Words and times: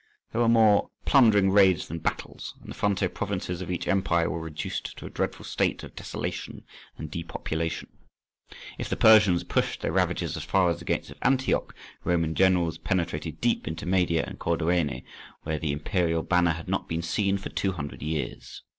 There 0.31 0.41
were 0.41 0.49
more 0.49 0.89
plundering 1.05 1.51
raids 1.51 1.87
than 1.87 1.99
battles, 1.99 2.55
and 2.59 2.71
the 2.71 2.73
frontier 2.73 3.07
provinces 3.07 3.61
of 3.61 3.69
each 3.69 3.87
empire 3.87 4.31
were 4.31 4.39
reduced 4.41 4.97
to 4.97 5.05
a 5.05 5.11
dreadful 5.11 5.45
state 5.45 5.83
of 5.83 5.95
desolation 5.95 6.63
and 6.97 7.11
depopulation: 7.11 7.87
if 8.79 8.89
the 8.89 8.95
Persians 8.97 9.43
pushed 9.43 9.81
their 9.81 9.91
ravages 9.91 10.35
as 10.35 10.43
far 10.43 10.71
as 10.71 10.79
the 10.79 10.85
gates 10.85 11.11
of 11.11 11.19
Antioch, 11.21 11.75
Roman 12.03 12.33
generals 12.33 12.79
penetrated 12.79 13.39
deep 13.41 13.67
into 13.67 13.85
Media 13.85 14.23
and 14.25 14.39
Corduene, 14.39 15.03
where 15.43 15.59
the 15.59 15.71
imperial 15.71 16.23
banner 16.23 16.53
had 16.53 16.67
not 16.67 16.89
been 16.89 17.03
seen 17.03 17.37
for 17.37 17.49
two 17.49 17.73
hundred 17.73 18.01
years. 18.01 18.63